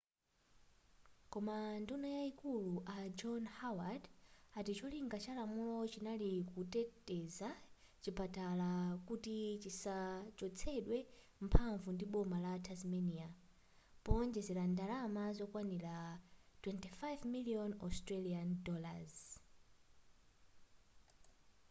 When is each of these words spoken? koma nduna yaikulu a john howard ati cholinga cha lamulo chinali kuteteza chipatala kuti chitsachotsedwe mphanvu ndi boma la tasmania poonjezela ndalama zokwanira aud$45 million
koma 1.31 1.57
nduna 1.81 2.07
yaikulu 2.17 2.73
a 2.93 2.95
john 3.19 3.43
howard 3.57 4.03
ati 4.57 4.71
cholinga 4.77 5.17
cha 5.23 5.31
lamulo 5.37 5.77
chinali 5.93 6.31
kuteteza 6.51 7.49
chipatala 8.03 8.69
kuti 9.07 9.37
chitsachotsedwe 9.61 10.97
mphanvu 11.45 11.87
ndi 11.93 12.05
boma 12.13 12.37
la 12.45 12.53
tasmania 12.67 13.27
poonjezela 14.03 14.63
ndalama 14.73 15.23
zokwanira 15.37 15.95
aud$45 16.67 17.19
million 17.33 17.71